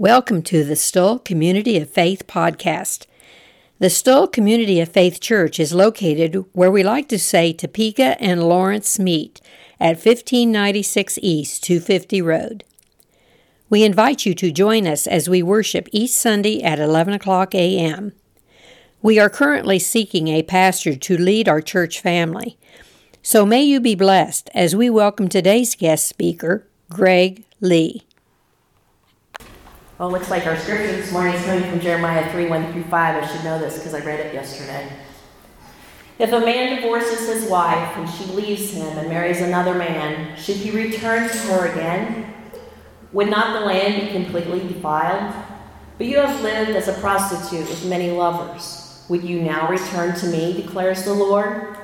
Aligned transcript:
Welcome 0.00 0.42
to 0.42 0.62
the 0.62 0.76
Stull 0.76 1.18
Community 1.18 1.76
of 1.76 1.90
Faith 1.90 2.28
podcast. 2.28 3.06
The 3.80 3.90
Stull 3.90 4.28
Community 4.28 4.80
of 4.80 4.90
Faith 4.90 5.18
Church 5.18 5.58
is 5.58 5.74
located 5.74 6.44
where 6.52 6.70
we 6.70 6.84
like 6.84 7.08
to 7.08 7.18
say 7.18 7.52
Topeka 7.52 8.16
and 8.22 8.44
Lawrence 8.44 9.00
meet 9.00 9.40
at 9.80 9.96
1596 9.96 11.18
East 11.20 11.64
250 11.64 12.22
Road. 12.22 12.62
We 13.68 13.82
invite 13.82 14.24
you 14.24 14.34
to 14.34 14.52
join 14.52 14.86
us 14.86 15.08
as 15.08 15.28
we 15.28 15.42
worship 15.42 15.88
each 15.90 16.12
Sunday 16.12 16.62
at 16.62 16.78
11 16.78 17.14
o'clock 17.14 17.52
a.m. 17.56 18.12
We 19.02 19.18
are 19.18 19.28
currently 19.28 19.80
seeking 19.80 20.28
a 20.28 20.44
pastor 20.44 20.94
to 20.94 21.18
lead 21.18 21.48
our 21.48 21.60
church 21.60 21.98
family. 21.98 22.56
So 23.20 23.44
may 23.44 23.64
you 23.64 23.80
be 23.80 23.96
blessed 23.96 24.48
as 24.54 24.76
we 24.76 24.90
welcome 24.90 25.28
today's 25.28 25.74
guest 25.74 26.06
speaker, 26.06 26.68
Greg 26.88 27.44
Lee. 27.60 28.04
Well, 29.98 30.10
it 30.10 30.12
looks 30.12 30.30
like 30.30 30.46
our 30.46 30.56
scripture 30.56 30.92
this 30.92 31.10
morning 31.10 31.34
is 31.34 31.44
coming 31.44 31.68
from 31.68 31.80
Jeremiah 31.80 32.30
3 32.30 32.46
1 32.46 32.72
through 32.72 32.84
5. 32.84 32.92
I 32.92 33.26
should 33.26 33.42
know 33.42 33.58
this 33.58 33.78
because 33.78 33.94
I 33.94 34.04
read 34.04 34.20
it 34.20 34.32
yesterday. 34.32 34.88
If 36.20 36.32
a 36.32 36.38
man 36.38 36.76
divorces 36.76 37.26
his 37.26 37.50
wife 37.50 37.96
and 37.96 38.08
she 38.08 38.26
leaves 38.26 38.70
him 38.70 38.96
and 38.96 39.08
marries 39.08 39.40
another 39.40 39.74
man, 39.74 40.36
should 40.36 40.54
he 40.54 40.70
return 40.70 41.28
to 41.28 41.38
her 41.38 41.72
again? 41.72 42.32
Would 43.12 43.28
not 43.28 43.58
the 43.58 43.66
land 43.66 44.06
be 44.06 44.12
completely 44.12 44.60
defiled? 44.60 45.34
But 45.96 46.06
you 46.06 46.18
have 46.18 46.42
lived 46.42 46.70
as 46.70 46.86
a 46.86 46.92
prostitute 47.00 47.68
with 47.68 47.84
many 47.86 48.12
lovers. 48.12 49.04
Would 49.08 49.24
you 49.24 49.42
now 49.42 49.68
return 49.68 50.14
to 50.14 50.26
me, 50.26 50.62
declares 50.62 51.04
the 51.06 51.14
Lord? 51.14 51.76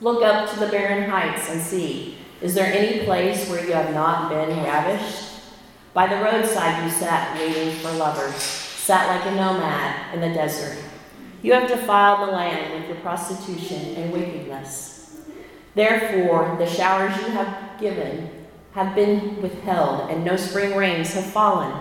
Look 0.00 0.22
up 0.22 0.48
to 0.50 0.60
the 0.60 0.68
barren 0.68 1.10
heights 1.10 1.50
and 1.50 1.60
see. 1.60 2.16
Is 2.40 2.54
there 2.54 2.72
any 2.72 3.04
place 3.04 3.50
where 3.50 3.66
you 3.66 3.72
have 3.72 3.92
not 3.92 4.28
been 4.28 4.50
ravished? 4.62 5.33
By 5.94 6.08
the 6.08 6.16
roadside 6.16 6.82
you 6.82 6.90
sat 6.90 7.38
waiting 7.38 7.78
for 7.78 7.92
lovers, 7.92 8.34
sat 8.34 9.06
like 9.06 9.32
a 9.32 9.36
nomad 9.36 10.12
in 10.12 10.20
the 10.20 10.34
desert. 10.34 10.76
You 11.40 11.52
have 11.52 11.68
defiled 11.68 12.28
the 12.28 12.32
land 12.32 12.74
with 12.74 12.88
your 12.88 12.96
prostitution 12.96 13.94
and 13.94 14.12
wickedness. 14.12 15.20
Therefore, 15.76 16.56
the 16.58 16.66
showers 16.66 17.16
you 17.18 17.28
have 17.28 17.78
given 17.78 18.28
have 18.72 18.96
been 18.96 19.40
withheld, 19.40 20.10
and 20.10 20.24
no 20.24 20.36
spring 20.36 20.76
rains 20.76 21.14
have 21.14 21.26
fallen. 21.26 21.72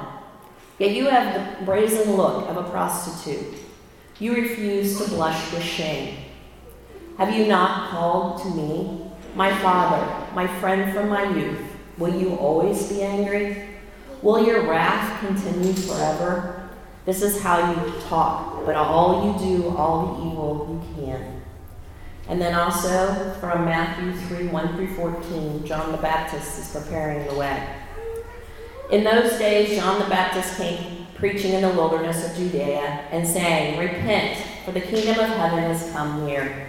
Yet 0.78 0.92
you 0.92 1.08
have 1.08 1.34
the 1.34 1.66
brazen 1.66 2.14
look 2.14 2.48
of 2.48 2.58
a 2.58 2.70
prostitute. 2.70 3.56
You 4.20 4.36
refuse 4.36 5.02
to 5.02 5.10
blush 5.10 5.52
with 5.52 5.64
shame. 5.64 6.18
Have 7.18 7.34
you 7.34 7.48
not 7.48 7.90
called 7.90 8.44
to 8.44 8.50
me, 8.50 9.12
my 9.36 9.58
father, 9.58 10.28
my 10.36 10.46
friend 10.60 10.94
from 10.94 11.10
my 11.10 11.36
youth? 11.36 11.62
Will 11.98 12.14
you 12.14 12.36
always 12.36 12.90
be 12.90 13.02
angry? 13.02 13.73
Will 14.24 14.46
your 14.46 14.70
wrath 14.70 15.20
continue 15.20 15.74
forever? 15.74 16.70
This 17.06 17.22
is 17.22 17.42
how 17.42 17.74
you 17.74 18.02
talk, 18.08 18.66
but 18.66 18.74
all 18.74 19.28
you 19.28 19.58
do, 19.58 19.76
all 19.76 20.16
the 20.16 20.32
evil 20.32 20.82
you 20.98 21.06
can. 21.06 21.42
And 22.30 22.40
then 22.42 22.56
also 22.56 23.34
from 23.42 23.66
Matthew 23.66 24.14
3 24.30 24.48
1 24.48 24.76
through 24.78 24.96
14, 24.96 25.66
John 25.66 25.92
the 25.92 25.98
Baptist 25.98 26.58
is 26.58 26.72
preparing 26.72 27.28
the 27.28 27.36
way. 27.36 27.68
In 28.92 29.04
those 29.04 29.38
days, 29.38 29.78
John 29.78 30.00
the 30.00 30.10
Baptist 30.10 30.56
came 30.56 31.06
preaching 31.16 31.52
in 31.52 31.62
the 31.62 31.72
wilderness 31.72 32.26
of 32.26 32.38
Judea 32.38 32.80
and 33.12 33.28
saying, 33.28 33.78
Repent, 33.78 34.42
for 34.64 34.72
the 34.72 34.80
kingdom 34.80 35.20
of 35.20 35.36
heaven 35.36 35.66
has 35.66 35.92
come 35.92 36.26
near. 36.26 36.68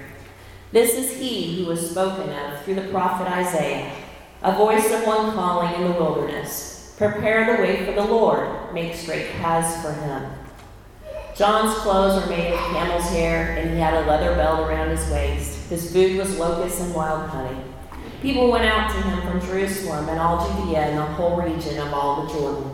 This 0.73 0.97
is 0.97 1.17
he 1.17 1.63
who 1.63 1.67
was 1.67 1.89
spoken 1.89 2.31
of 2.31 2.65
through 2.65 2.75
the 2.75 2.89
prophet 2.89 3.29
Isaiah, 3.29 3.95
a 4.43 4.57
voice 4.57 4.93
of 4.93 5.07
one 5.07 5.33
calling 5.35 5.73
in 5.75 5.85
the 5.85 5.93
wilderness. 5.93 6.74
Prepare 6.97 7.57
the 7.57 7.63
way 7.63 7.85
for 7.85 7.93
the 7.93 8.05
Lord, 8.05 8.73
make 8.73 8.95
straight 8.95 9.33
paths 9.33 9.83
for 9.83 9.93
him. 9.93 10.31
John's 11.35 11.75
clothes 11.79 12.23
were 12.23 12.31
made 12.31 12.53
of 12.53 12.61
camel's 12.71 13.09
hair, 13.09 13.57
and 13.59 13.71
he 13.71 13.81
had 13.81 13.95
a 13.95 14.07
leather 14.07 14.37
belt 14.37 14.61
around 14.61 14.91
his 14.91 15.11
waist. 15.11 15.69
His 15.69 15.93
food 15.93 16.17
was 16.17 16.39
locusts 16.39 16.81
and 16.81 16.95
wild 16.95 17.29
honey. 17.31 17.59
People 18.23 18.49
went 18.53 18.65
out 18.65 18.93
to 18.93 19.03
him 19.03 19.21
from 19.23 19.41
Jerusalem 19.41 20.09
and 20.09 20.21
all 20.21 20.49
Judea 20.49 20.83
and 20.83 20.99
the 20.99 21.03
whole 21.03 21.43
region 21.43 21.79
of 21.79 21.93
all 21.93 22.25
the 22.25 22.33
Jordan. 22.33 22.71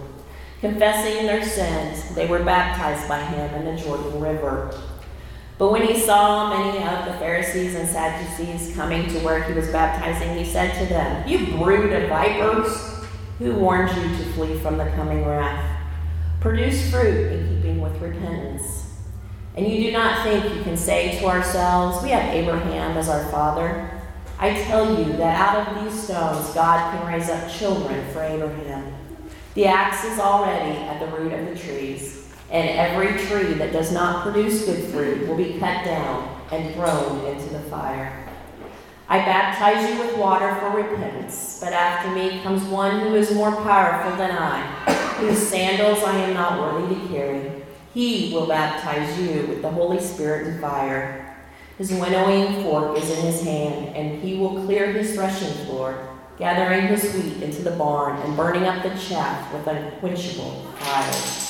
Confessing 0.60 1.24
their 1.24 1.42
sins, 1.42 2.14
they 2.14 2.26
were 2.26 2.44
baptized 2.44 3.08
by 3.08 3.22
him 3.22 3.54
in 3.54 3.74
the 3.74 3.82
Jordan 3.82 4.20
River. 4.20 4.78
But 5.56 5.72
when 5.72 5.86
he 5.86 5.98
saw 5.98 6.50
many 6.50 6.84
of 6.84 7.06
the 7.06 7.18
Pharisees 7.18 7.74
and 7.74 7.88
Sadducees 7.88 8.76
coming 8.76 9.08
to 9.08 9.18
where 9.20 9.42
he 9.42 9.54
was 9.54 9.68
baptizing, 9.68 10.36
he 10.36 10.44
said 10.44 10.78
to 10.78 10.86
them, 10.86 11.26
You 11.26 11.56
brood 11.56 11.94
of 11.94 12.10
vipers! 12.10 12.89
Who 13.40 13.54
warned 13.54 13.88
you 13.96 14.02
to 14.02 14.32
flee 14.34 14.58
from 14.58 14.76
the 14.76 14.84
coming 14.90 15.24
wrath? 15.24 15.80
Produce 16.40 16.90
fruit 16.90 17.32
in 17.32 17.48
keeping 17.48 17.80
with 17.80 17.98
repentance. 17.98 18.92
And 19.56 19.66
you 19.66 19.80
do 19.80 19.92
not 19.92 20.22
think 20.24 20.54
you 20.54 20.62
can 20.62 20.76
say 20.76 21.18
to 21.18 21.24
ourselves, 21.24 22.02
We 22.04 22.10
have 22.10 22.34
Abraham 22.34 22.98
as 22.98 23.08
our 23.08 23.24
father. 23.30 23.90
I 24.38 24.62
tell 24.64 24.94
you 24.94 25.16
that 25.16 25.40
out 25.40 25.66
of 25.66 25.82
these 25.82 26.02
stones 26.02 26.52
God 26.52 26.92
can 26.92 27.10
raise 27.10 27.30
up 27.30 27.50
children 27.50 28.06
for 28.12 28.22
Abraham. 28.22 28.92
The 29.54 29.64
axe 29.64 30.04
is 30.04 30.18
already 30.18 30.76
at 30.76 31.00
the 31.00 31.06
root 31.16 31.32
of 31.32 31.46
the 31.46 31.56
trees, 31.56 32.28
and 32.50 32.68
every 32.68 33.24
tree 33.26 33.54
that 33.54 33.72
does 33.72 33.90
not 33.90 34.22
produce 34.22 34.66
good 34.66 34.84
fruit 34.92 35.26
will 35.26 35.38
be 35.38 35.58
cut 35.58 35.86
down 35.86 36.42
and 36.52 36.74
thrown 36.74 37.24
into 37.24 37.48
the 37.54 37.60
fire. 37.70 38.29
I 39.10 39.18
baptize 39.18 39.90
you 39.90 39.98
with 39.98 40.16
water 40.16 40.54
for 40.60 40.70
repentance, 40.70 41.58
but 41.60 41.72
after 41.72 42.14
me 42.14 42.40
comes 42.44 42.62
one 42.62 43.00
who 43.00 43.16
is 43.16 43.34
more 43.34 43.50
powerful 43.50 44.16
than 44.16 44.30
I, 44.30 44.60
whose 45.18 45.36
sandals 45.36 46.04
I 46.04 46.16
am 46.18 46.34
not 46.34 46.60
worthy 46.60 46.94
to 46.94 47.08
carry. 47.08 47.50
He 47.92 48.32
will 48.32 48.46
baptize 48.46 49.18
you 49.18 49.48
with 49.48 49.62
the 49.62 49.70
Holy 49.70 49.98
Spirit 49.98 50.46
and 50.46 50.60
fire. 50.60 51.36
His 51.76 51.90
winnowing 51.90 52.62
fork 52.62 52.96
is 52.98 53.10
in 53.10 53.26
his 53.26 53.42
hand, 53.42 53.96
and 53.96 54.22
he 54.22 54.36
will 54.36 54.62
clear 54.64 54.92
his 54.92 55.12
threshing 55.14 55.66
floor, 55.66 56.08
gathering 56.38 56.86
his 56.86 57.12
wheat 57.12 57.42
into 57.42 57.62
the 57.62 57.72
barn 57.72 58.16
and 58.20 58.36
burning 58.36 58.62
up 58.62 58.84
the 58.84 58.96
chaff 58.96 59.52
with 59.52 59.66
unquenchable 59.66 60.72
fire. 60.76 61.42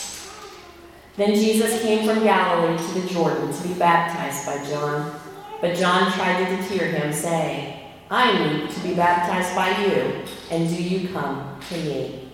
Then 1.19 1.35
Jesus 1.35 1.83
came 1.83 2.09
from 2.09 2.25
Galilee 2.25 2.79
to 2.79 3.01
the 3.03 3.07
Jordan 3.07 3.53
to 3.53 3.69
be 3.69 3.75
baptized 3.75 4.47
by 4.47 4.67
John. 4.67 5.21
But 5.61 5.77
John 5.77 6.11
tried 6.13 6.45
to 6.45 6.57
deter 6.57 6.87
him, 6.87 7.13
saying, 7.13 7.77
I 8.11 8.47
need 8.47 8.71
to 8.71 8.81
be 8.81 8.95
baptized 8.95 9.55
by 9.55 9.77
you, 9.85 10.25
and 10.51 10.69
do 10.69 10.83
you 10.83 11.09
come 11.09 11.61
to 11.69 11.77
me? 11.77 12.31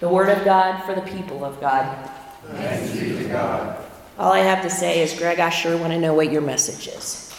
The 0.00 0.08
word 0.08 0.28
of 0.28 0.44
God 0.44 0.84
for 0.84 0.94
the 0.94 1.00
people 1.00 1.44
of 1.44 1.58
God. 1.60 2.10
Thanks 2.50 2.92
be 2.92 3.16
to 3.16 3.28
God. 3.28 3.82
All 4.18 4.32
I 4.32 4.40
have 4.40 4.62
to 4.62 4.70
say 4.70 5.02
is, 5.02 5.18
Greg, 5.18 5.40
I 5.40 5.48
sure 5.48 5.76
want 5.76 5.92
to 5.92 5.98
know 5.98 6.14
what 6.14 6.30
your 6.30 6.42
message 6.42 6.88
is. 6.88 7.34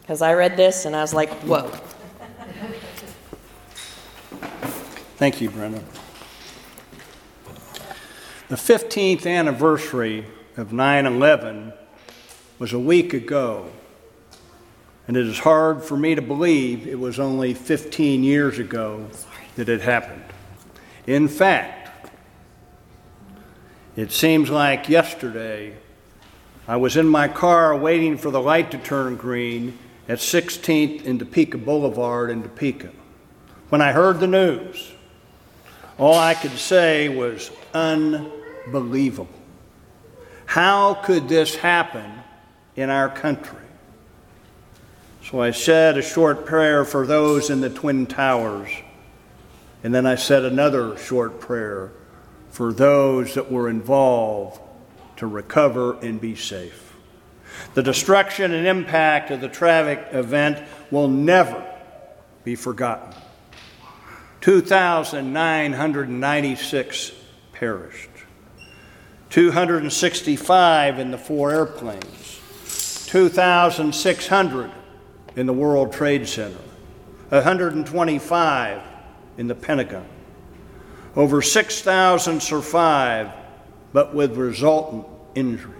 Because 0.00 0.22
I 0.22 0.34
read 0.34 0.56
this 0.56 0.84
and 0.84 0.94
I 0.94 1.02
was 1.02 1.12
like, 1.12 1.30
whoa. 1.42 1.68
Thank 5.16 5.40
you, 5.40 5.50
Brenda. 5.50 5.82
The 8.48 8.56
15th 8.56 9.26
anniversary 9.26 10.26
of 10.56 10.72
9 10.72 11.06
11 11.06 11.72
was 12.58 12.72
a 12.72 12.78
week 12.78 13.12
ago 13.12 13.70
and 15.08 15.16
it 15.16 15.26
is 15.26 15.38
hard 15.38 15.82
for 15.82 15.96
me 15.96 16.14
to 16.14 16.20
believe 16.20 16.86
it 16.86 16.98
was 16.98 17.18
only 17.18 17.54
15 17.54 18.22
years 18.22 18.58
ago 18.58 19.08
that 19.56 19.68
it 19.70 19.80
happened. 19.80 20.22
In 21.06 21.28
fact, 21.28 22.10
it 23.96 24.12
seems 24.12 24.50
like 24.50 24.90
yesterday 24.90 25.74
I 26.68 26.76
was 26.76 26.98
in 26.98 27.08
my 27.08 27.26
car 27.26 27.74
waiting 27.74 28.18
for 28.18 28.30
the 28.30 28.40
light 28.40 28.70
to 28.72 28.78
turn 28.78 29.16
green 29.16 29.78
at 30.06 30.18
16th 30.18 31.06
and 31.06 31.18
Topeka 31.18 31.56
Boulevard 31.56 32.28
in 32.28 32.42
Topeka. 32.42 32.90
When 33.70 33.80
I 33.80 33.92
heard 33.92 34.20
the 34.20 34.26
news, 34.26 34.92
all 35.96 36.14
I 36.14 36.34
could 36.34 36.58
say 36.58 37.08
was 37.08 37.50
unbelievable. 37.72 39.28
How 40.44 40.94
could 40.94 41.28
this 41.28 41.54
happen 41.54 42.12
in 42.76 42.90
our 42.90 43.08
country? 43.08 43.67
So 45.30 45.40
I 45.42 45.50
said 45.50 45.98
a 45.98 46.02
short 46.02 46.46
prayer 46.46 46.86
for 46.86 47.06
those 47.06 47.50
in 47.50 47.60
the 47.60 47.68
Twin 47.68 48.06
Towers. 48.06 48.70
And 49.84 49.94
then 49.94 50.06
I 50.06 50.14
said 50.14 50.42
another 50.42 50.96
short 50.96 51.38
prayer 51.38 51.92
for 52.48 52.72
those 52.72 53.34
that 53.34 53.52
were 53.52 53.68
involved 53.68 54.58
to 55.16 55.26
recover 55.26 55.98
and 56.00 56.18
be 56.18 56.34
safe. 56.34 56.94
The 57.74 57.82
destruction 57.82 58.54
and 58.54 58.66
impact 58.66 59.30
of 59.30 59.42
the 59.42 59.50
tragic 59.50 60.02
event 60.12 60.66
will 60.90 61.08
never 61.08 61.62
be 62.42 62.54
forgotten. 62.54 63.12
2,996 64.40 67.12
perished, 67.52 68.08
265 69.28 70.98
in 70.98 71.10
the 71.10 71.18
four 71.18 71.50
airplanes, 71.50 72.40
2,600 73.08 74.70
in 75.38 75.46
the 75.46 75.52
World 75.52 75.92
Trade 75.92 76.26
Center, 76.26 76.58
125 77.28 78.82
in 79.36 79.46
the 79.46 79.54
Pentagon, 79.54 80.04
Over 81.14 81.42
6,000 81.42 82.42
survived, 82.42 83.30
but 83.92 84.12
with 84.12 84.36
resultant 84.36 85.06
injuries. 85.36 85.76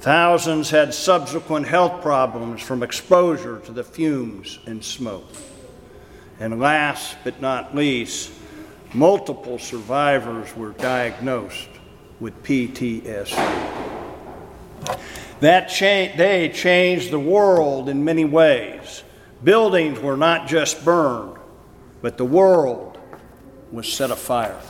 Thousands 0.00 0.70
had 0.70 0.92
subsequent 0.92 1.68
health 1.68 2.02
problems 2.02 2.60
from 2.60 2.82
exposure 2.82 3.60
to 3.60 3.70
the 3.70 3.84
fumes 3.84 4.58
and 4.66 4.84
smoke. 4.84 5.30
And 6.40 6.58
last 6.58 7.16
but 7.22 7.40
not 7.40 7.76
least, 7.76 8.32
multiple 8.92 9.60
survivors 9.60 10.56
were 10.56 10.72
diagnosed 10.72 11.68
with 12.18 12.42
PTSD. 12.42 13.82
That 15.42 15.70
cha- 15.70 16.14
day 16.16 16.50
changed 16.54 17.10
the 17.10 17.18
world 17.18 17.88
in 17.88 18.04
many 18.04 18.24
ways. 18.24 19.02
Buildings 19.42 19.98
were 19.98 20.16
not 20.16 20.46
just 20.46 20.84
burned, 20.84 21.36
but 22.00 22.16
the 22.16 22.24
world 22.24 22.96
was 23.72 23.92
set 23.92 24.12
afire. 24.12 24.60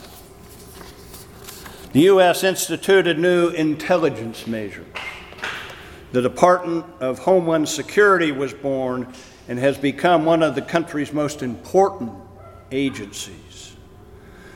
The 1.92 2.00
U.S. 2.00 2.42
instituted 2.42 3.19
new 3.19 3.50
intelligence 3.50 4.46
measures. 4.46 4.86
The 6.12 6.22
Department 6.22 6.86
of 7.00 7.19
Homeland 7.19 7.69
Security 7.69 8.32
was 8.32 8.54
born 8.54 9.12
and 9.48 9.58
has 9.58 9.76
become 9.76 10.24
one 10.24 10.42
of 10.42 10.54
the 10.54 10.62
country's 10.62 11.12
most 11.12 11.42
important 11.42 12.14
agencies. 12.70 13.76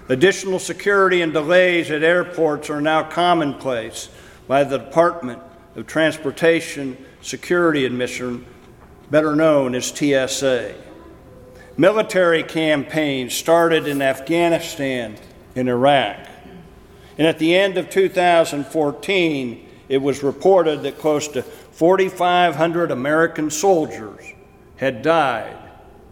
Additional 0.08 0.60
security 0.60 1.20
and 1.20 1.34
delays 1.34 1.90
at 1.90 2.02
airports 2.02 2.70
are 2.70 2.80
now 2.80 3.02
commonplace 3.02 4.08
by 4.48 4.64
the 4.64 4.78
Department 4.78 5.42
of 5.76 5.87
Transportation 5.87 6.96
Security 7.20 7.84
Admission, 7.84 8.46
better 9.11 9.37
known 9.37 9.75
as 9.75 9.87
TSA. 9.87 10.75
Military 11.76 12.43
campaigns 12.43 13.34
started 13.34 13.87
in 13.87 14.00
Afghanistan 14.00 15.17
and 15.55 15.69
Iraq. 15.69 16.17
And 17.19 17.26
at 17.26 17.38
the 17.38 17.55
end 17.55 17.76
of 17.76 17.90
2014, 17.90 19.69
it 19.88 19.99
was 19.99 20.23
reported 20.23 20.82
that 20.82 20.99
close 20.99 21.28
to 21.28 21.43
4,500 21.43 22.90
American 22.90 23.50
soldiers 23.50 24.25
had 24.76 25.02
died 25.02 25.56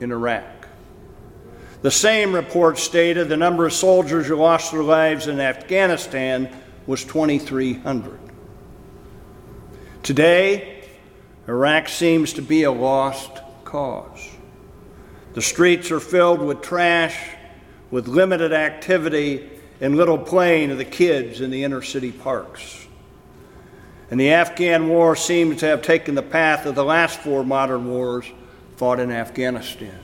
in 0.01 0.13
Iraq. 0.13 0.69
The 1.81 1.91
same 1.91 2.35
report 2.35 2.79
stated 2.79 3.29
the 3.29 3.37
number 3.37 3.67
of 3.67 3.73
soldiers 3.73 4.27
who 4.27 4.37
lost 4.37 4.73
their 4.73 4.83
lives 4.83 5.27
in 5.27 5.41
Afghanistan 5.41 6.55
was 6.87 7.05
2,300. 7.05 8.19
Today, 10.05 10.85
Iraq 11.49 11.89
seems 11.89 12.35
to 12.35 12.43
be 12.43 12.65
a 12.65 12.71
lost 12.71 13.41
cause. 13.65 14.29
The 15.33 15.41
streets 15.41 15.91
are 15.91 15.99
filled 15.99 16.43
with 16.43 16.61
trash, 16.61 17.19
with 17.91 18.07
limited 18.07 18.53
activity, 18.53 19.49
and 19.81 19.97
little 19.97 20.19
playing 20.19 20.71
of 20.71 20.77
the 20.77 20.85
kids 20.85 21.41
in 21.41 21.51
the 21.51 21.65
inner 21.65 21.81
city 21.81 22.13
parks. 22.13 22.87
And 24.11 24.21
the 24.21 24.33
Afghan 24.33 24.91
war 24.91 25.17
seems 25.17 25.61
to 25.61 25.67
have 25.69 25.81
taken 25.81 26.15
the 26.15 26.23
path 26.23 26.67
of 26.67 26.75
the 26.75 26.85
last 26.85 27.21
four 27.21 27.43
modern 27.43 27.89
wars 27.89 28.27
fought 28.77 29.01
in 29.01 29.11
Afghanistan. 29.11 29.99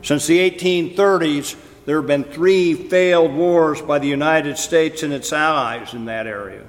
Since 0.00 0.26
the 0.26 0.50
1830s, 0.50 1.56
there 1.84 1.96
have 1.96 2.06
been 2.06 2.24
three 2.24 2.72
failed 2.72 3.34
wars 3.34 3.82
by 3.82 3.98
the 3.98 4.08
United 4.08 4.56
States 4.56 5.02
and 5.02 5.12
its 5.12 5.30
allies 5.30 5.92
in 5.92 6.06
that 6.06 6.26
area. 6.26 6.64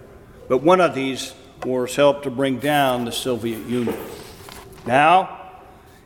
But 0.50 0.64
one 0.64 0.82
of 0.82 0.94
these 0.94 1.34
wars 1.66 1.96
helped 1.96 2.24
to 2.24 2.32
bring 2.32 2.60
down 2.60 3.06
the 3.06 3.12
Soviet 3.12 3.66
Union. 3.68 3.98
Now, 4.86 5.40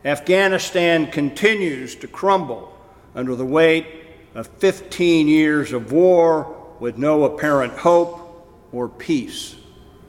Afghanistan 0.05 1.11
continues 1.11 1.95
to 1.95 2.07
crumble 2.07 2.77
under 3.15 3.35
the 3.35 3.45
weight 3.45 3.87
of 4.35 4.47
15 4.47 5.27
years 5.27 5.73
of 5.73 5.91
war 5.91 6.55
with 6.79 6.97
no 6.97 7.23
apparent 7.23 7.73
hope 7.73 8.47
or 8.71 8.87
peace 8.87 9.55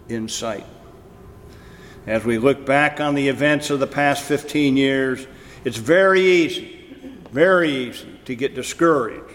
in 0.09 0.29
sight. 0.29 0.67
As 2.07 2.25
we 2.25 2.39
look 2.39 2.65
back 2.65 3.01
on 3.01 3.15
the 3.15 3.29
events 3.29 3.71
of 3.71 3.81
the 3.81 3.87
past 3.87 4.23
15 4.25 4.77
years, 4.77 5.27
it's 5.65 5.77
very 5.77 6.23
easy, 6.23 6.79
very 7.31 7.71
easy 7.71 8.19
to 8.25 8.35
get 8.35 8.55
discouraged 8.55 9.33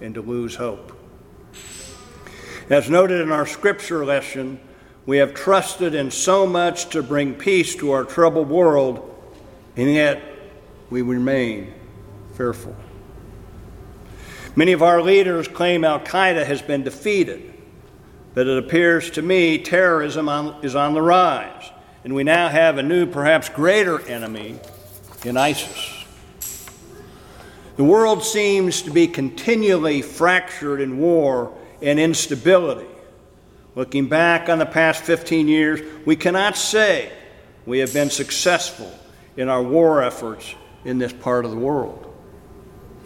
and 0.00 0.14
to 0.14 0.22
lose 0.22 0.54
hope. 0.54 0.92
As 2.68 2.90
noted 2.90 3.20
in 3.20 3.30
our 3.30 3.46
scripture 3.46 4.04
lesson, 4.04 4.60
we 5.06 5.18
have 5.18 5.34
trusted 5.34 5.94
in 5.94 6.10
so 6.10 6.46
much 6.46 6.90
to 6.90 7.02
bring 7.02 7.34
peace 7.34 7.76
to 7.76 7.92
our 7.92 8.04
troubled 8.04 8.48
world, 8.48 9.14
and 9.76 9.92
yet 9.92 10.20
we 10.90 11.00
remain 11.00 11.72
fearful. 12.34 12.74
Many 14.56 14.72
of 14.72 14.82
our 14.82 15.00
leaders 15.00 15.46
claim 15.46 15.84
Al 15.84 16.00
Qaeda 16.00 16.44
has 16.44 16.60
been 16.60 16.82
defeated, 16.82 17.54
but 18.34 18.48
it 18.48 18.58
appears 18.58 19.10
to 19.12 19.22
me 19.22 19.58
terrorism 19.58 20.28
on, 20.28 20.64
is 20.64 20.74
on 20.74 20.92
the 20.92 21.02
rise, 21.02 21.70
and 22.02 22.14
we 22.14 22.24
now 22.24 22.48
have 22.48 22.78
a 22.78 22.82
new, 22.82 23.06
perhaps 23.06 23.48
greater 23.48 24.00
enemy 24.08 24.58
in 25.24 25.36
ISIS. 25.36 26.04
The 27.76 27.84
world 27.84 28.24
seems 28.24 28.82
to 28.82 28.90
be 28.90 29.06
continually 29.06 30.02
fractured 30.02 30.80
in 30.80 30.98
war 30.98 31.52
and 31.82 32.00
instability. 32.00 32.88
Looking 33.76 34.08
back 34.08 34.48
on 34.48 34.58
the 34.58 34.66
past 34.66 35.04
15 35.04 35.46
years, 35.46 35.80
we 36.04 36.16
cannot 36.16 36.56
say 36.56 37.12
we 37.66 37.78
have 37.80 37.92
been 37.92 38.10
successful 38.10 38.90
in 39.36 39.48
our 39.48 39.62
war 39.62 40.02
efforts 40.02 40.54
in 40.84 40.98
this 40.98 41.12
part 41.12 41.44
of 41.44 41.50
the 41.50 41.56
world. 41.56 42.02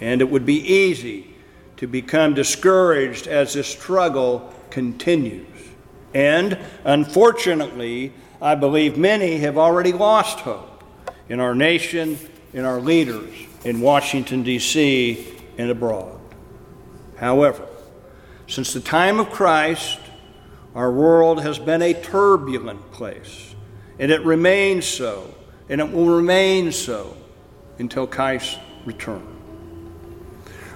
And 0.00 0.20
it 0.20 0.30
would 0.30 0.46
be 0.46 0.60
easy 0.60 1.34
to 1.78 1.86
become 1.86 2.34
discouraged 2.34 3.26
as 3.26 3.52
this 3.54 3.66
struggle 3.66 4.54
continues. 4.70 5.46
And 6.14 6.56
unfortunately, 6.84 8.12
I 8.40 8.54
believe 8.54 8.96
many 8.96 9.38
have 9.38 9.58
already 9.58 9.92
lost 9.92 10.40
hope 10.40 10.84
in 11.28 11.40
our 11.40 11.54
nation, 11.54 12.18
in 12.52 12.64
our 12.64 12.80
leaders 12.80 13.34
in 13.64 13.80
Washington, 13.80 14.42
D.C., 14.42 15.26
and 15.58 15.70
abroad. 15.70 16.18
However, 17.16 17.66
since 18.46 18.72
the 18.72 18.80
time 18.80 19.20
of 19.20 19.30
Christ, 19.30 19.99
our 20.74 20.92
world 20.92 21.42
has 21.42 21.58
been 21.58 21.82
a 21.82 21.94
turbulent 21.94 22.92
place, 22.92 23.54
and 23.98 24.12
it 24.12 24.24
remains 24.24 24.86
so, 24.86 25.34
and 25.68 25.80
it 25.80 25.90
will 25.90 26.06
remain 26.06 26.70
so 26.70 27.16
until 27.78 28.06
Christ's 28.06 28.58
return. 28.84 29.26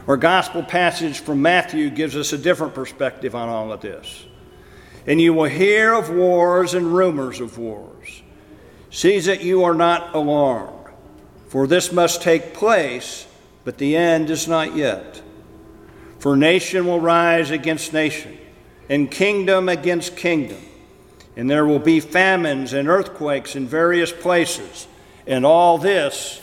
Our 0.08 0.17
gospel 0.17 0.62
passage 0.62 1.20
from 1.20 1.41
Matthew 1.41 1.91
gives 1.91 2.17
us 2.17 2.32
a 2.32 2.38
different 2.38 2.75
perspective 2.75 3.35
on 3.35 3.49
all 3.49 3.73
of 3.73 3.81
this. 3.81 4.26
And 5.07 5.21
you 5.21 5.33
will 5.33 5.45
hear 5.45 5.95
of 5.95 6.11
wars 6.11 6.75
and 6.75 6.95
rumors 6.95 7.40
of 7.40 7.59
wars. 7.59 8.23
See 8.90 9.18
that 9.21 9.42
you 9.42 9.64
are 9.64 9.75
not 9.75 10.14
alarmed, 10.14 10.88
for 11.49 11.66
this 11.66 11.92
must 11.92 12.23
take 12.23 12.54
place, 12.54 13.26
but 13.64 13.78
the 13.78 13.97
end 13.97 14.28
is 14.28 14.49
not 14.49 14.75
yet. 14.75 15.23
For 16.18 16.37
nation 16.37 16.87
will 16.87 17.00
rise 17.00 17.50
against 17.50 17.92
nation 17.92 18.38
and 18.88 19.11
kingdom 19.11 19.69
against 19.69 20.17
kingdom. 20.17 20.61
And 21.37 21.50
there 21.50 21.67
will 21.67 21.79
be 21.79 22.00
famines 22.00 22.73
and 22.73 22.88
earthquakes 22.88 23.57
in 23.57 23.67
various 23.67 24.12
places. 24.12 24.87
And 25.26 25.45
all 25.45 25.79
this 25.79 26.41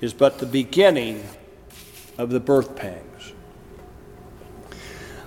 is 0.00 0.12
but 0.12 0.38
the 0.38 0.46
beginning 0.46 1.24
of 2.18 2.30
the 2.30 2.40
birth 2.40 2.76
pangs. 2.76 3.32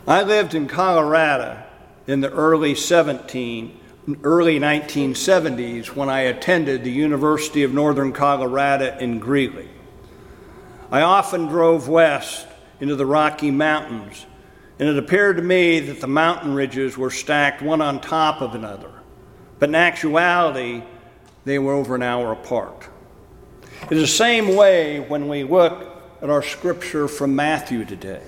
I 0.08 0.22
lived 0.24 0.54
in 0.54 0.68
Colorado 0.68 1.64
in 2.06 2.22
the 2.22 2.32
early 2.32 2.76
17 2.76 3.80
early 4.24 4.60
1970s 4.60 5.88
when 5.96 6.10
I 6.10 6.22
attended 6.22 6.84
the 6.84 6.92
University 6.92 7.64
of 7.64 7.74
Northern 7.74 8.14
Colorado 8.14 8.96
in 9.00 9.18
Greeley. 9.20 9.70
I 10.92 11.02
often 11.02 11.48
drove 11.48 11.88
west 11.88 12.46
into 12.80 12.96
the 12.96 13.06
Rocky 13.06 13.50
Mountains 13.50 14.28
and 14.80 14.90
it 14.90 14.98
appeared 14.98 15.38
to 15.38 15.44
me 15.44 15.80
that 15.80 16.02
the 16.02 16.08
mountain 16.08 16.54
ridges 16.54 16.98
were 16.98 17.10
stacked 17.10 17.62
one 17.62 17.82
on 17.82 18.02
top 18.02 18.42
of 18.42 18.56
another. 18.56 18.92
But 19.60 19.70
in 19.70 19.76
actuality, 19.76 20.84
they 21.46 21.60
were 21.60 21.74
over 21.74 21.96
an 21.96 22.04
hour 22.04 22.32
apart. 22.34 22.88
It's 23.84 23.90
the 23.92 24.08
same 24.08 24.56
way 24.56 25.00
when 25.00 25.28
we 25.28 25.44
look 25.44 26.02
at 26.22 26.30
our 26.30 26.42
scripture 26.42 27.08
from 27.08 27.36
Matthew 27.36 27.86
today. 27.86 28.24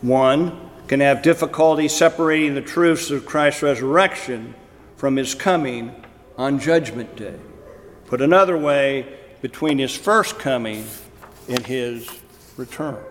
One 0.00 0.70
can 0.88 1.00
have 1.00 1.22
difficulty 1.22 1.88
separating 1.88 2.54
the 2.54 2.62
truths 2.62 3.10
of 3.10 3.26
Christ's 3.26 3.62
resurrection 3.62 4.54
from 4.96 5.16
his 5.16 5.34
coming 5.34 5.94
on 6.38 6.58
Judgment 6.58 7.16
Day. 7.16 7.38
Put 8.06 8.20
another 8.20 8.56
way, 8.56 9.18
between 9.40 9.78
his 9.78 9.96
first 9.96 10.38
coming 10.38 10.86
and 11.48 11.64
his 11.66 12.08
return. 12.56 13.02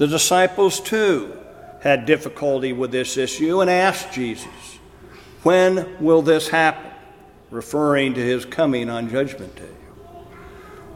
The 0.00 0.06
disciples, 0.06 0.80
too, 0.80 1.36
had 1.82 2.06
difficulty 2.06 2.72
with 2.72 2.90
this 2.90 3.18
issue 3.18 3.60
and 3.60 3.68
asked 3.68 4.14
Jesus, 4.14 4.78
When 5.42 5.94
will 6.00 6.22
this 6.22 6.48
happen? 6.48 6.90
referring 7.50 8.14
to 8.14 8.20
his 8.20 8.46
coming 8.46 8.88
on 8.88 9.10
Judgment 9.10 9.54
Day. 9.56 9.76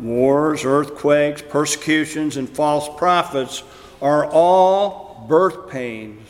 Wars, 0.00 0.64
earthquakes, 0.64 1.42
persecutions, 1.42 2.38
and 2.38 2.48
false 2.48 2.88
prophets 2.96 3.62
are 4.00 4.24
all 4.24 5.26
birth 5.28 5.68
pains 5.68 6.26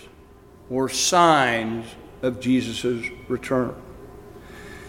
or 0.69 0.89
signs 0.89 1.87
of 2.23 2.41
Jesus' 2.41 3.07
return. 3.29 3.77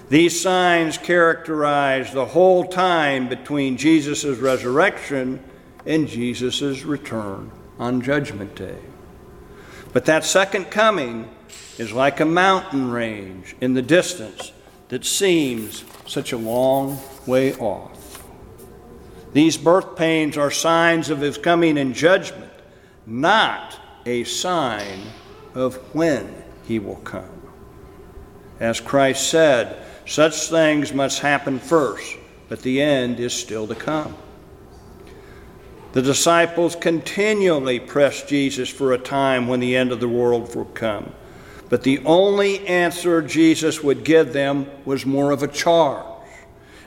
These 0.10 0.42
signs 0.42 0.98
characterize 0.98 2.12
the 2.12 2.26
whole 2.26 2.66
time 2.66 3.30
between 3.30 3.78
Jesus' 3.78 4.40
resurrection 4.40 5.44
and 5.86 6.08
Jesus' 6.08 6.84
return 6.84 7.52
on 7.80 8.02
Judgment 8.02 8.56
Day. 8.56 8.78
But 9.94 10.06
that 10.06 10.24
second 10.24 10.66
coming 10.66 11.30
is 11.78 11.92
like 11.92 12.20
a 12.20 12.26
mountain 12.26 12.92
range 12.92 13.56
in 13.62 13.74
the 13.74 13.82
distance 13.82 14.52
that 14.90 15.06
seems 15.06 15.84
such 16.06 16.32
a 16.32 16.38
long 16.38 17.00
way 17.26 17.54
off. 17.56 18.24
These 19.34 19.58
birth 19.58 19.96
pains 19.96 20.38
are 20.38 20.52
signs 20.52 21.10
of 21.10 21.20
his 21.20 21.38
coming 21.38 21.78
in 21.78 21.94
judgment, 21.94 22.52
not 23.06 23.78
a 24.06 24.24
sign 24.24 25.00
of 25.54 25.76
when 25.94 26.34
he 26.66 26.80
will 26.80 26.96
come. 26.98 27.42
As 28.60 28.80
Christ 28.80 29.30
said, 29.30 29.84
such 30.06 30.48
things 30.48 30.94
must 30.94 31.20
happen 31.20 31.60
first, 31.60 32.18
but 32.48 32.62
the 32.62 32.82
end 32.82 33.20
is 33.20 33.34
still 33.34 33.68
to 33.68 33.76
come. 33.76 34.16
The 35.96 36.02
disciples 36.02 36.76
continually 36.76 37.80
pressed 37.80 38.28
Jesus 38.28 38.68
for 38.68 38.92
a 38.92 38.98
time 38.98 39.48
when 39.48 39.62
the 39.62 39.78
end 39.78 39.94
of 39.94 40.02
the 40.02 40.10
world 40.10 40.54
would 40.54 40.74
come. 40.74 41.14
But 41.70 41.84
the 41.84 42.00
only 42.00 42.68
answer 42.68 43.22
Jesus 43.22 43.82
would 43.82 44.04
give 44.04 44.34
them 44.34 44.70
was 44.84 45.06
more 45.06 45.32
of 45.32 45.42
a 45.42 45.48
charge 45.48 46.06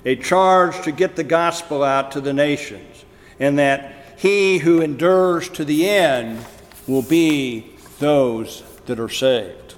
a 0.04 0.14
charge 0.14 0.82
to 0.82 0.92
get 0.92 1.16
the 1.16 1.24
gospel 1.24 1.82
out 1.82 2.12
to 2.12 2.20
the 2.20 2.34
nations, 2.34 3.04
and 3.40 3.58
that 3.58 3.94
he 4.18 4.58
who 4.58 4.82
endures 4.82 5.48
to 5.48 5.64
the 5.64 5.88
end 5.88 6.44
will 6.86 7.02
be 7.02 7.74
those 8.00 8.62
that 8.86 9.00
are 9.00 9.08
saved. 9.08 9.74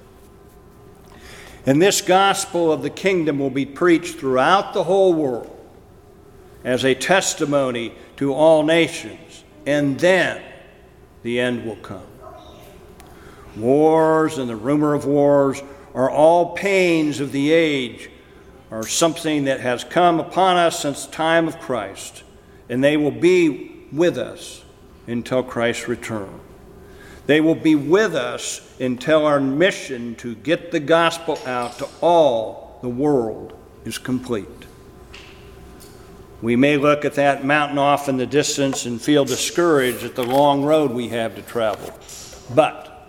And 1.64 1.80
this 1.80 2.00
gospel 2.00 2.72
of 2.72 2.82
the 2.82 2.90
kingdom 2.90 3.38
will 3.38 3.50
be 3.50 3.64
preached 3.64 4.18
throughout 4.18 4.75
the 4.75 4.84
whole 4.84 5.14
world 5.14 5.60
as 6.64 6.85
a 6.85 6.95
testimony 6.95 7.93
to 8.17 8.33
all 8.35 8.62
nations, 8.62 9.45
and 9.67 9.99
then 9.99 10.43
the 11.23 11.40
end 11.40 11.64
will 11.64 11.76
come. 11.76 12.02
Wars 13.57 14.38
and 14.38 14.49
the 14.49 14.57
rumor 14.57 14.95
of 14.95 15.07
wars 15.07 15.62
are 15.95 16.11
all 16.11 16.55
pains 16.55 17.21
of 17.21 17.33
the 17.33 17.52
age, 17.52 18.11
are 18.71 18.87
something 18.87 19.45
that 19.45 19.61
has 19.61 19.83
come 19.83 20.21
upon 20.21 20.57
us 20.57 20.81
since 20.81 21.07
the 21.07 21.12
time 21.12 21.49
of 21.49 21.59
Christ, 21.59 22.23
and 22.69 22.85
they 22.85 22.97
will 22.97 23.11
be 23.11 23.87
with 23.93 24.17
us 24.17 24.64
until 25.07 25.43
Christ's 25.43 25.88
return. 25.88 26.40
They 27.26 27.40
will 27.40 27.55
be 27.55 27.75
with 27.75 28.14
us 28.14 28.61
until 28.81 29.26
our 29.26 29.40
mission 29.40 30.14
to 30.17 30.35
get 30.35 30.71
the 30.71 30.81
gospel 30.81 31.38
out 31.47 31.79
to 31.79 31.88
all 32.00 32.79
the 32.83 32.88
world 32.88 33.52
is 33.85 33.99
complete. 33.99 34.47
We 36.42 36.56
may 36.56 36.78
look 36.78 37.04
at 37.04 37.14
that 37.14 37.44
mountain 37.44 37.78
off 37.78 38.09
in 38.09 38.16
the 38.16 38.26
distance 38.26 38.87
and 38.87 39.00
feel 39.00 39.25
discouraged 39.25 40.04
at 40.04 40.14
the 40.14 40.25
long 40.25 40.62
road 40.62 40.90
we 40.90 41.09
have 41.09 41.37
to 41.37 41.42
travel. 41.42 41.92
But 42.54 43.09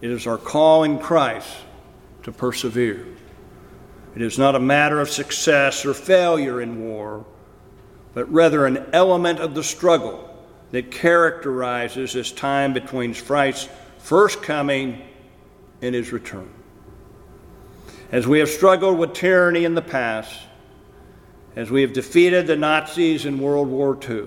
it 0.00 0.10
is 0.10 0.26
our 0.26 0.38
call 0.38 0.84
in 0.84 0.98
Christ 0.98 1.54
to 2.22 2.32
persevere. 2.32 3.06
It 4.14 4.22
is 4.22 4.38
not 4.38 4.54
a 4.54 4.60
matter 4.60 5.00
of 5.00 5.10
success 5.10 5.84
or 5.84 5.92
failure 5.92 6.62
in 6.62 6.80
war, 6.80 7.26
but 8.14 8.32
rather 8.32 8.64
an 8.64 8.86
element 8.94 9.38
of 9.40 9.54
the 9.54 9.62
struggle 9.62 10.22
that 10.70 10.90
characterizes 10.90 12.14
this 12.14 12.32
time 12.32 12.72
between 12.72 13.14
Christ's 13.14 13.68
first 13.98 14.42
coming 14.42 15.02
and 15.82 15.94
his 15.94 16.12
return. 16.12 16.48
As 18.10 18.26
we 18.26 18.38
have 18.38 18.48
struggled 18.48 18.98
with 18.98 19.12
tyranny 19.12 19.64
in 19.64 19.74
the 19.74 19.82
past, 19.82 20.38
as 21.56 21.70
we 21.70 21.80
have 21.80 21.94
defeated 21.94 22.46
the 22.46 22.54
Nazis 22.56 23.24
in 23.24 23.40
World 23.40 23.68
War 23.68 23.98
II, 24.08 24.26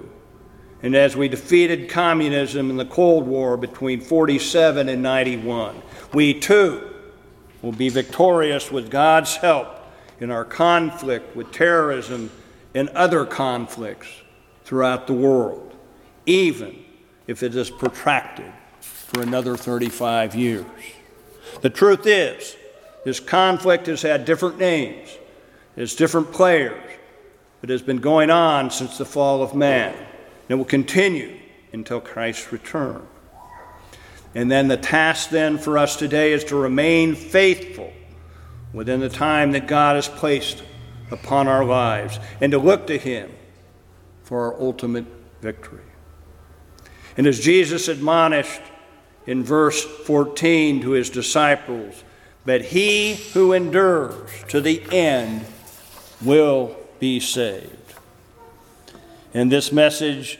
and 0.81 0.95
as 0.95 1.15
we 1.15 1.27
defeated 1.27 1.89
communism 1.89 2.69
in 2.69 2.77
the 2.77 2.85
Cold 2.85 3.27
War 3.27 3.55
between 3.55 4.01
47 4.01 4.89
and 4.89 5.03
91, 5.03 5.81
we 6.13 6.33
too 6.33 6.89
will 7.61 7.71
be 7.71 7.89
victorious 7.89 8.71
with 8.71 8.89
God's 8.89 9.35
help 9.35 9.67
in 10.19 10.31
our 10.31 10.45
conflict 10.45 11.35
with 11.35 11.51
terrorism 11.51 12.31
and 12.73 12.89
other 12.89 13.25
conflicts 13.25 14.07
throughout 14.63 15.05
the 15.07 15.13
world, 15.13 15.75
even 16.25 16.83
if 17.27 17.43
it 17.43 17.55
is 17.55 17.69
protracted 17.69 18.51
for 18.79 19.21
another 19.21 19.55
35 19.57 20.35
years. 20.35 20.65
The 21.61 21.69
truth 21.69 22.05
is, 22.05 22.55
this 23.03 23.19
conflict 23.19 23.87
has 23.87 24.01
had 24.01 24.25
different 24.25 24.57
names, 24.57 25.09
has 25.75 25.95
different 25.95 26.31
players, 26.31 26.98
but 27.61 27.69
has 27.69 27.81
been 27.81 27.97
going 27.97 28.29
on 28.29 28.71
since 28.71 28.97
the 28.97 29.05
fall 29.05 29.41
of 29.41 29.55
man. 29.55 29.93
And 29.93 30.05
it 30.49 30.55
will 30.55 30.65
continue 30.65 31.37
until 31.73 32.01
Christ's 32.01 32.51
return. 32.51 33.05
And 34.35 34.49
then 34.49 34.67
the 34.67 34.77
task 34.77 35.29
then 35.29 35.57
for 35.57 35.77
us 35.77 35.95
today 35.95 36.33
is 36.33 36.43
to 36.45 36.55
remain 36.55 37.15
faithful 37.15 37.91
within 38.73 38.99
the 38.99 39.09
time 39.09 39.51
that 39.53 39.67
God 39.67 39.95
has 39.95 40.07
placed 40.07 40.63
upon 41.11 41.47
our 41.47 41.65
lives 41.65 42.19
and 42.39 42.51
to 42.51 42.59
look 42.59 42.87
to 42.87 42.97
Him 42.97 43.31
for 44.23 44.53
our 44.53 44.61
ultimate 44.61 45.05
victory. 45.41 45.81
And 47.17 47.27
as 47.27 47.39
Jesus 47.39 47.87
admonished 47.87 48.61
in 49.25 49.43
verse 49.43 49.83
14 49.83 50.81
to 50.81 50.91
his 50.91 51.09
disciples, 51.09 52.03
but 52.45 52.61
he 52.61 53.15
who 53.33 53.53
endures 53.53 54.29
to 54.47 54.61
the 54.61 54.81
end 54.91 55.45
will 56.21 56.75
be 56.99 57.19
saved. 57.19 57.93
And 59.33 59.51
this 59.51 59.71
message 59.71 60.39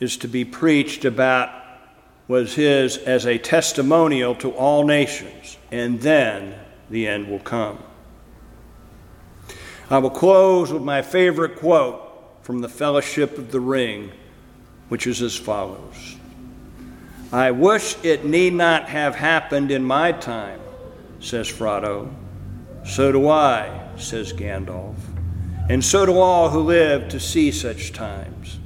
is 0.00 0.16
to 0.18 0.28
be 0.28 0.44
preached 0.44 1.04
about 1.04 1.50
was 2.28 2.54
his 2.54 2.96
as 2.98 3.26
a 3.26 3.38
testimonial 3.38 4.34
to 4.36 4.50
all 4.52 4.84
nations, 4.84 5.58
and 5.70 6.00
then 6.00 6.54
the 6.88 7.06
end 7.06 7.28
will 7.28 7.40
come. 7.40 7.78
I 9.90 9.98
will 9.98 10.10
close 10.10 10.72
with 10.72 10.82
my 10.82 11.02
favorite 11.02 11.56
quote 11.56 12.00
from 12.42 12.60
the 12.60 12.68
Fellowship 12.68 13.38
of 13.38 13.50
the 13.50 13.60
Ring, 13.60 14.12
which 14.88 15.06
is 15.06 15.20
as 15.22 15.36
follows 15.36 16.16
I 17.32 17.50
wish 17.50 17.96
it 18.04 18.26
need 18.26 18.52
not 18.52 18.90
have 18.90 19.14
happened 19.14 19.70
in 19.70 19.82
my 19.82 20.12
time, 20.12 20.60
says 21.18 21.50
Frodo. 21.50 22.12
So 22.84 23.10
do 23.10 23.28
I, 23.28 23.88
says 23.96 24.34
Gandalf 24.34 25.11
and 25.72 25.82
so 25.82 26.04
do 26.04 26.18
all 26.18 26.50
who 26.50 26.60
live 26.60 27.08
to 27.08 27.18
see 27.18 27.50
such 27.50 27.94
times. 27.94 28.58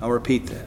I'll 0.00 0.10
repeat 0.10 0.46
that. 0.46 0.66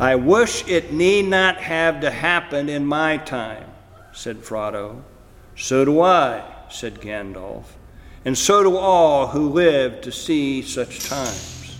I 0.00 0.16
wish 0.16 0.66
it 0.66 0.90
need 0.90 1.26
not 1.26 1.58
have 1.58 2.00
to 2.00 2.10
happen 2.10 2.70
in 2.70 2.86
my 2.86 3.18
time, 3.18 3.66
said 4.14 4.38
Frodo. 4.38 5.02
So 5.54 5.84
do 5.84 6.00
I, 6.00 6.42
said 6.70 7.02
Gandalf, 7.02 7.64
and 8.24 8.38
so 8.38 8.62
do 8.62 8.78
all 8.78 9.26
who 9.26 9.50
live 9.50 10.00
to 10.00 10.10
see 10.10 10.62
such 10.62 11.10
times. 11.10 11.76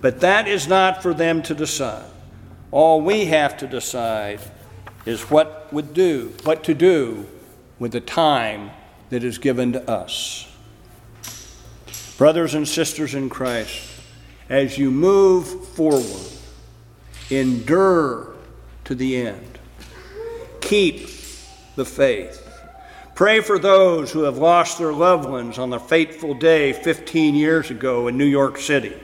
But 0.00 0.20
that 0.20 0.48
is 0.48 0.66
not 0.66 1.02
for 1.02 1.12
them 1.12 1.42
to 1.42 1.54
decide. 1.54 2.10
All 2.70 3.02
we 3.02 3.26
have 3.26 3.58
to 3.58 3.66
decide 3.66 4.40
is 5.04 5.30
what 5.30 5.70
would 5.74 5.92
do, 5.92 6.32
what 6.44 6.64
to 6.64 6.72
do 6.72 7.26
with 7.78 7.92
the 7.92 8.00
time 8.00 8.70
that 9.10 9.22
is 9.22 9.36
given 9.36 9.74
to 9.74 9.90
us. 9.90 10.48
Brothers 12.22 12.54
and 12.54 12.68
sisters 12.68 13.16
in 13.16 13.28
Christ, 13.28 13.84
as 14.48 14.78
you 14.78 14.92
move 14.92 15.66
forward, 15.70 16.30
endure 17.30 18.36
to 18.84 18.94
the 18.94 19.26
end. 19.26 19.58
Keep 20.60 21.08
the 21.74 21.84
faith. 21.84 22.48
Pray 23.16 23.40
for 23.40 23.58
those 23.58 24.12
who 24.12 24.22
have 24.22 24.38
lost 24.38 24.78
their 24.78 24.92
loved 24.92 25.28
ones 25.28 25.58
on 25.58 25.70
the 25.70 25.80
fateful 25.80 26.34
day 26.34 26.72
15 26.72 27.34
years 27.34 27.72
ago 27.72 28.06
in 28.06 28.16
New 28.16 28.24
York 28.24 28.56
City. 28.56 28.94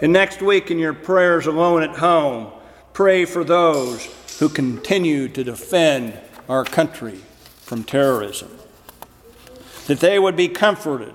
And 0.00 0.12
next 0.12 0.40
week, 0.40 0.70
in 0.70 0.78
your 0.78 0.94
prayers 0.94 1.48
alone 1.48 1.82
at 1.82 1.96
home, 1.96 2.52
pray 2.92 3.24
for 3.24 3.42
those 3.42 4.08
who 4.38 4.48
continue 4.48 5.26
to 5.30 5.42
defend 5.42 6.16
our 6.48 6.62
country 6.62 7.18
from 7.62 7.82
terrorism. 7.82 8.56
That 9.88 9.98
they 9.98 10.20
would 10.20 10.36
be 10.36 10.46
comforted 10.46 11.12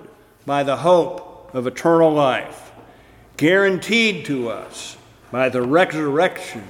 by 0.49 0.63
the 0.63 0.77
hope 0.77 1.53
of 1.53 1.67
eternal 1.67 2.11
life, 2.11 2.71
guaranteed 3.37 4.25
to 4.25 4.49
us 4.49 4.97
by 5.31 5.47
the 5.47 5.61
resurrection 5.61 6.67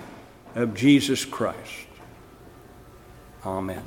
of 0.54 0.74
Jesus 0.74 1.24
Christ. 1.24 1.88
Amen. 3.46 3.82